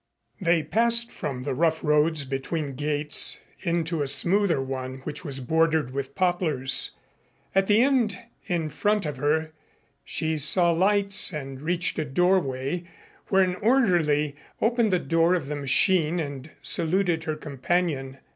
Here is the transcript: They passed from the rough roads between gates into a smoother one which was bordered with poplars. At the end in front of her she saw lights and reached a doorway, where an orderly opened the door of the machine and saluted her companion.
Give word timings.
They 0.41 0.63
passed 0.63 1.11
from 1.11 1.43
the 1.43 1.53
rough 1.53 1.83
roads 1.83 2.25
between 2.25 2.73
gates 2.73 3.39
into 3.59 4.01
a 4.01 4.07
smoother 4.07 4.59
one 4.59 5.01
which 5.03 5.23
was 5.23 5.39
bordered 5.41 5.91
with 5.91 6.15
poplars. 6.15 6.89
At 7.53 7.67
the 7.67 7.83
end 7.83 8.17
in 8.47 8.69
front 8.69 9.05
of 9.05 9.17
her 9.17 9.51
she 10.03 10.39
saw 10.39 10.71
lights 10.71 11.31
and 11.31 11.61
reached 11.61 11.99
a 11.99 12.05
doorway, 12.05 12.83
where 13.27 13.43
an 13.43 13.53
orderly 13.57 14.35
opened 14.59 14.91
the 14.91 14.97
door 14.97 15.35
of 15.35 15.49
the 15.49 15.55
machine 15.55 16.19
and 16.19 16.49
saluted 16.63 17.25
her 17.25 17.35
companion. 17.35 18.17